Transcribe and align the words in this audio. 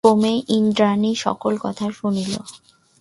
ক্রমে 0.03 0.33
ইন্দ্রাণী 0.49 1.11
সকল 1.15 1.53
কথা 1.57 1.85
শুনিল। 1.91 2.33